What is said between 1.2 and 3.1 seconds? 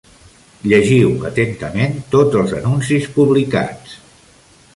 atentament tots els anuncis